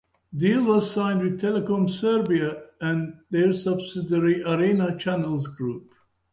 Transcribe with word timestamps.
Deal 0.35 0.63
was 0.63 0.89
signed 0.89 1.21
with 1.21 1.39
Telekom 1.39 1.85
Srbija 1.87 2.63
and 2.81 3.19
their 3.29 3.53
subsidiary 3.53 4.41
Arena 4.41 4.97
Channels 4.97 5.45
Group. 5.45 5.93